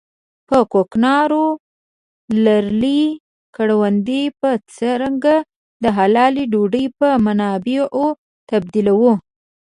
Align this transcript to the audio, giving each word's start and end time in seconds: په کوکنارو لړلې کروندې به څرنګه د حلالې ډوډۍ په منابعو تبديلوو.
په 0.47 0.57
کوکنارو 0.73 1.45
لړلې 2.45 3.03
کروندې 3.55 4.23
به 4.39 4.51
څرنګه 4.75 5.35
د 5.83 5.85
حلالې 5.97 6.43
ډوډۍ 6.51 6.85
په 6.99 7.07
منابعو 7.25 8.07
تبديلوو. 8.49 9.13